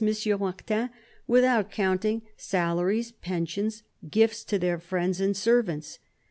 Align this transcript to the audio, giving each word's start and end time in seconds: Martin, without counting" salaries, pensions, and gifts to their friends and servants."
Martin, 0.39 0.89
without 1.27 1.69
counting" 1.69 2.23
salaries, 2.35 3.11
pensions, 3.11 3.83
and 4.01 4.09
gifts 4.09 4.43
to 4.43 4.57
their 4.57 4.79
friends 4.79 5.21
and 5.21 5.37
servants." 5.37 5.99